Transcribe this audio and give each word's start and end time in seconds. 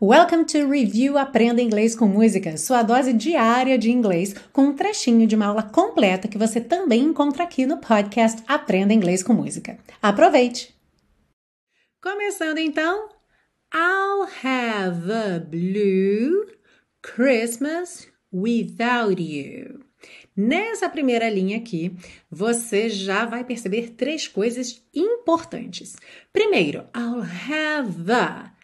Welcome 0.00 0.44
to 0.44 0.70
Review 0.70 1.18
Aprenda 1.18 1.60
Inglês 1.60 1.96
com 1.96 2.06
Música, 2.06 2.56
sua 2.56 2.84
dose 2.84 3.12
diária 3.12 3.76
de 3.76 3.90
inglês, 3.90 4.32
com 4.52 4.66
um 4.66 4.72
trechinho 4.72 5.26
de 5.26 5.34
uma 5.34 5.46
aula 5.46 5.64
completa 5.64 6.28
que 6.28 6.38
você 6.38 6.60
também 6.60 7.02
encontra 7.02 7.42
aqui 7.42 7.66
no 7.66 7.78
podcast 7.78 8.40
Aprenda 8.46 8.94
Inglês 8.94 9.24
com 9.24 9.32
Música. 9.32 9.76
Aproveite! 10.00 10.72
Começando 12.00 12.58
então, 12.58 13.08
I'll 13.74 14.28
have 14.44 15.10
a 15.10 15.40
blue 15.40 16.46
Christmas 17.02 18.06
without 18.32 19.20
you. 19.20 19.80
Nessa 20.36 20.88
primeira 20.88 21.28
linha 21.28 21.56
aqui, 21.56 21.92
você 22.30 22.88
já 22.88 23.26
vai 23.26 23.42
perceber 23.42 23.94
três 23.96 24.28
coisas 24.28 24.80
importantes. 24.94 25.96
Primeiro, 26.32 26.86
I'll 26.96 27.20
have 27.20 28.12
a 28.12 28.57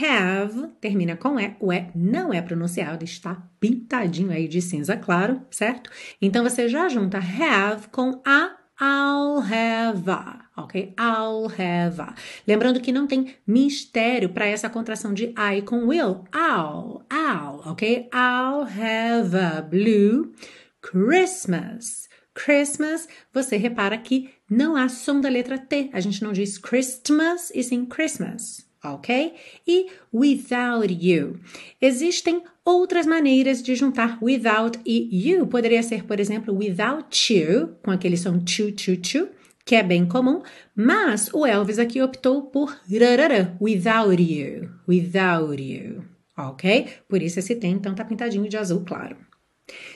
Have 0.00 0.68
termina 0.80 1.16
com 1.16 1.38
E, 1.38 1.54
o 1.60 1.72
E 1.72 1.86
não 1.94 2.32
é 2.32 2.42
pronunciado, 2.42 3.04
está 3.04 3.40
pintadinho 3.60 4.32
aí 4.32 4.48
de 4.48 4.60
cinza 4.60 4.96
claro, 4.96 5.40
certo? 5.50 5.88
Então 6.20 6.42
você 6.42 6.68
já 6.68 6.88
junta 6.88 7.18
have 7.18 7.88
com 7.88 8.20
a 8.26 8.56
I'll 8.80 9.40
have 9.40 10.08
a, 10.08 10.46
ok? 10.56 10.94
I'll 10.98 11.46
have 11.46 12.00
a. 12.00 12.14
Lembrando 12.46 12.80
que 12.80 12.92
não 12.92 13.08
tem 13.08 13.34
mistério 13.44 14.28
para 14.28 14.46
essa 14.46 14.70
contração 14.70 15.12
de 15.12 15.34
I 15.36 15.62
com 15.62 15.86
will. 15.86 16.24
I'll, 16.32 17.04
I'll, 17.10 17.62
ok? 17.66 18.08
I'll 18.12 18.62
have 18.62 19.36
a 19.36 19.62
blue 19.62 20.32
Christmas. 20.80 22.08
Christmas, 22.34 23.08
você 23.32 23.56
repara 23.56 23.98
que 23.98 24.30
não 24.48 24.76
há 24.76 24.88
som 24.88 25.20
da 25.20 25.28
letra 25.28 25.58
T. 25.58 25.90
A 25.92 25.98
gente 25.98 26.22
não 26.22 26.32
diz 26.32 26.56
Christmas 26.56 27.50
e 27.52 27.64
sim 27.64 27.84
Christmas 27.84 28.67
ok? 28.84 29.34
E 29.66 29.86
without 30.12 30.92
you. 30.92 31.40
Existem 31.80 32.42
outras 32.64 33.06
maneiras 33.06 33.62
de 33.62 33.74
juntar 33.74 34.18
without 34.22 34.78
e 34.84 35.08
you. 35.12 35.46
Poderia 35.46 35.82
ser, 35.82 36.04
por 36.04 36.20
exemplo, 36.20 36.54
without 36.54 37.34
you, 37.34 37.76
com 37.82 37.90
aquele 37.90 38.16
som 38.16 38.40
chu 38.46 38.72
chu 38.76 38.98
chu, 39.02 39.28
que 39.68 39.74
é 39.74 39.82
bem 39.82 40.06
comum, 40.06 40.42
mas 40.74 41.28
o 41.34 41.44
Elvis 41.44 41.78
aqui 41.78 42.00
optou 42.00 42.44
por 42.44 42.74
rarara, 42.90 43.54
without 43.60 44.22
you, 44.22 44.70
without 44.88 45.62
you, 45.62 46.04
ok? 46.36 46.88
Por 47.06 47.20
isso 47.20 47.38
esse 47.38 47.54
tem 47.54 47.72
então 47.72 47.94
tá 47.94 48.02
pintadinho 48.02 48.48
de 48.48 48.56
azul 48.56 48.82
claro. 48.86 49.16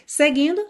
Seguindo, 0.06 0.60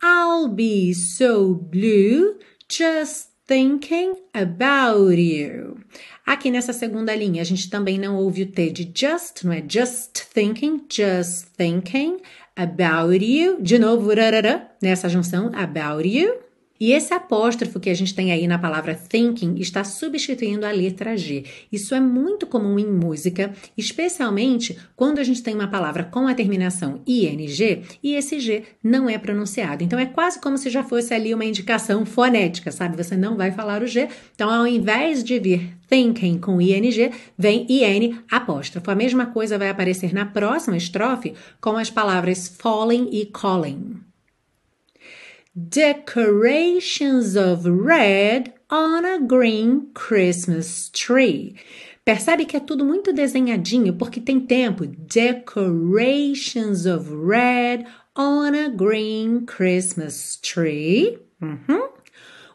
I'll 0.00 0.46
be 0.48 0.94
so 0.94 1.54
blue 1.54 2.38
just 2.70 3.31
thinking 3.52 4.14
about 4.32 5.20
you. 5.20 5.76
Aqui 6.24 6.50
nessa 6.50 6.72
segunda 6.72 7.14
linha, 7.14 7.42
a 7.42 7.44
gente 7.44 7.68
também 7.68 7.98
não 7.98 8.16
ouve 8.16 8.44
o 8.44 8.46
T 8.46 8.70
de 8.70 8.90
just, 8.94 9.44
não 9.44 9.52
é 9.52 9.62
just 9.68 10.24
thinking, 10.32 10.86
just 10.88 11.48
thinking 11.58 12.22
about 12.56 13.22
you. 13.22 13.60
De 13.60 13.78
novo, 13.78 14.08
rarara, 14.08 14.70
nessa 14.80 15.06
junção, 15.06 15.50
about 15.54 16.08
you. 16.08 16.51
E 16.82 16.90
esse 16.90 17.14
apóstrofo 17.14 17.78
que 17.78 17.88
a 17.88 17.94
gente 17.94 18.12
tem 18.12 18.32
aí 18.32 18.48
na 18.48 18.58
palavra 18.58 18.92
thinking 18.92 19.54
está 19.54 19.84
substituindo 19.84 20.66
a 20.66 20.72
letra 20.72 21.16
G. 21.16 21.44
Isso 21.70 21.94
é 21.94 22.00
muito 22.00 22.44
comum 22.44 22.76
em 22.76 22.90
música, 22.90 23.52
especialmente 23.78 24.76
quando 24.96 25.20
a 25.20 25.22
gente 25.22 25.44
tem 25.44 25.54
uma 25.54 25.68
palavra 25.68 26.02
com 26.02 26.26
a 26.26 26.34
terminação 26.34 27.00
ing 27.06 27.46
e 28.02 28.14
esse 28.16 28.40
G 28.40 28.64
não 28.82 29.08
é 29.08 29.16
pronunciado. 29.16 29.84
Então 29.84 29.96
é 29.96 30.06
quase 30.06 30.40
como 30.40 30.58
se 30.58 30.70
já 30.70 30.82
fosse 30.82 31.14
ali 31.14 31.32
uma 31.32 31.44
indicação 31.44 32.04
fonética, 32.04 32.72
sabe? 32.72 32.96
Você 32.96 33.16
não 33.16 33.36
vai 33.36 33.52
falar 33.52 33.80
o 33.80 33.86
G. 33.86 34.08
Então 34.34 34.50
ao 34.50 34.66
invés 34.66 35.22
de 35.22 35.38
vir 35.38 35.78
thinking 35.88 36.36
com 36.40 36.60
ing, 36.60 37.12
vem 37.38 37.64
in 37.70 38.18
apóstrofo. 38.28 38.90
A 38.90 38.96
mesma 38.96 39.26
coisa 39.26 39.56
vai 39.56 39.68
aparecer 39.68 40.12
na 40.12 40.26
próxima 40.26 40.76
estrofe 40.76 41.32
com 41.60 41.76
as 41.76 41.90
palavras 41.90 42.48
falling 42.48 43.08
e 43.12 43.26
calling. 43.26 44.11
Decorations 45.54 47.36
of 47.36 47.66
red 47.66 48.54
on 48.70 49.04
a 49.04 49.20
green 49.20 49.92
Christmas 49.92 50.88
tree. 50.88 51.56
Percebe 52.06 52.46
que 52.46 52.56
é 52.56 52.60
tudo 52.60 52.86
muito 52.86 53.12
desenhadinho 53.12 53.92
porque 53.92 54.18
tem 54.18 54.40
tempo. 54.40 54.86
Decorations 54.86 56.86
of 56.86 57.12
red 57.12 57.84
on 58.16 58.54
a 58.54 58.70
green 58.70 59.44
Christmas 59.44 60.36
tree. 60.36 61.18
Uhum. 61.42 61.90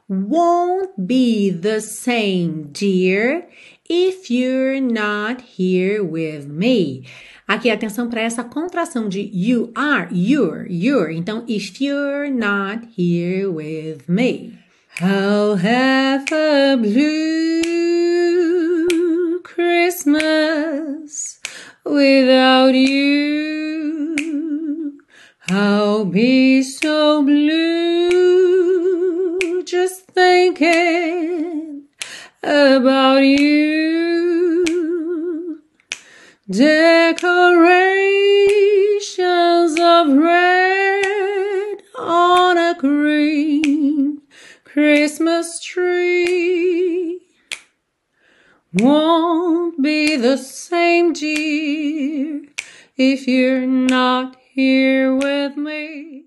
Won't 0.09 0.93
be 0.97 1.51
the 1.51 1.81
same, 1.81 2.69
dear, 2.71 3.47
if 3.89 4.29
you're 4.29 4.81
not 4.81 5.41
here 5.41 6.03
with 6.03 6.47
me. 6.47 7.05
Aqui, 7.47 7.69
atenção 7.69 8.09
para 8.09 8.21
essa 8.21 8.43
contração 8.43 9.07
de 9.07 9.21
you 9.33 9.71
are, 9.73 10.09
you're, 10.11 10.67
you're. 10.69 11.13
Então, 11.13 11.45
if 11.47 11.81
you're 11.81 12.29
not 12.29 12.85
here 12.97 13.49
with 13.49 14.09
me. 14.09 14.59
I'll 14.99 15.55
have 15.55 16.25
a 16.33 16.75
blue 16.75 17.69
Christmas 19.43 21.39
without 21.85 22.73
you. 22.73 24.17
I'll 25.49 26.03
be 26.03 26.63
so 26.63 27.23
blue 27.23 27.86
Decorations 36.49 37.19
of 39.77 40.07
red 40.13 41.83
on 41.99 42.57
a 42.57 42.73
green 42.79 44.21
Christmas 44.63 45.59
tree 45.61 47.19
won't 48.71 49.83
be 49.83 50.15
the 50.15 50.37
same, 50.37 51.11
dear, 51.11 52.43
if 52.95 53.27
you're 53.27 53.65
not 53.65 54.37
here 54.53 55.13
with 55.13 55.57
me. 55.57 56.26